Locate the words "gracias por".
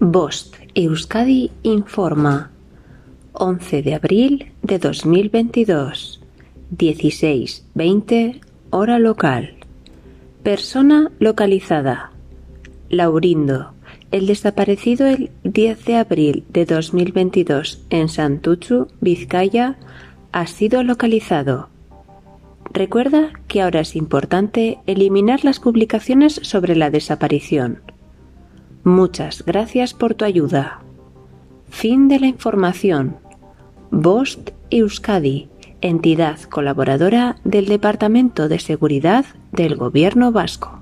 29.44-30.14